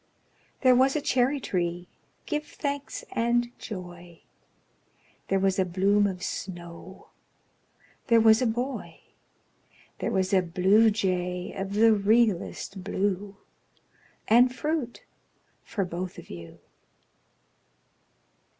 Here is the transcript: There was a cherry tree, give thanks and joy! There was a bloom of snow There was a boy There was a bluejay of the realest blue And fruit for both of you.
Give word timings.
There 0.61 0.73
was 0.75 0.95
a 0.95 0.99
cherry 1.01 1.39
tree, 1.39 1.87
give 2.25 2.43
thanks 2.43 3.03
and 3.11 3.55
joy! 3.59 4.21
There 5.27 5.37
was 5.37 5.59
a 5.59 5.63
bloom 5.63 6.07
of 6.07 6.23
snow 6.23 7.09
There 8.07 8.19
was 8.19 8.41
a 8.41 8.47
boy 8.47 9.01
There 9.99 10.09
was 10.09 10.33
a 10.33 10.41
bluejay 10.41 11.51
of 11.53 11.73
the 11.75 11.93
realest 11.93 12.83
blue 12.83 13.37
And 14.27 14.51
fruit 14.55 15.03
for 15.61 15.85
both 15.85 16.17
of 16.17 16.31
you. 16.31 16.57